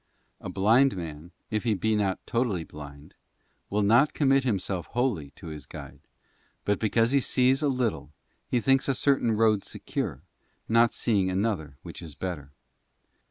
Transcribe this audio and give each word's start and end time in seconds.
<A 0.39 0.49
blind 0.49 0.97
man, 0.97 1.29
if 1.51 1.63
he 1.63 1.75
be 1.75 1.95
not 1.95 2.17
totally 2.25 2.63
blind, 2.63 3.13
will 3.69 3.83
not 3.83 4.15
commit 4.15 4.43
himself 4.43 4.87
wholly 4.87 5.29
to 5.35 5.45
his 5.45 5.67
guide, 5.67 5.99
but 6.65 6.79
because 6.79 7.11
he 7.11 7.19
sees 7.19 7.61
a 7.61 7.67
little 7.67 8.11
he 8.47 8.59
thinks 8.59 8.87
a 8.87 8.95
certain 8.95 9.33
road 9.33 9.63
secure, 9.63 10.23
not 10.67 10.95
seeing 10.95 11.29
another 11.29 11.77
which 11.83 12.01
is 12.01 12.15
better. 12.15 12.51